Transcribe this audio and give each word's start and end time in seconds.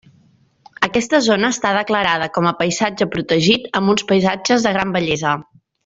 Aquesta 0.87 1.19
zona 1.25 1.51
està 1.55 1.73
declarada 1.77 2.29
com 2.39 2.47
a 2.47 2.55
Paisatge 2.63 3.09
Protegit 3.17 3.69
amb 3.81 3.95
uns 3.97 4.09
paisatges 4.13 4.67
de 4.69 4.73
gran 4.79 4.97
bellesa. 5.01 5.37